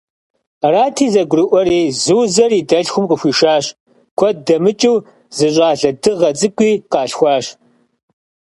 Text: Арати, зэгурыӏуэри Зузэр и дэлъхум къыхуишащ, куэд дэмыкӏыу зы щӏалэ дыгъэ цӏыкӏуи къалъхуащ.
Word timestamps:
Арати, 0.65 1.05
зэгурыӏуэри 1.13 1.81
Зузэр 2.03 2.51
и 2.59 2.61
дэлъхум 2.69 3.05
къыхуишащ, 3.09 3.65
куэд 4.17 4.37
дэмыкӏыу 4.45 4.97
зы 5.37 5.47
щӏалэ 5.53 5.89
дыгъэ 6.01 6.29
цӏыкӏуи 6.39 6.71
къалъхуащ. 6.91 7.45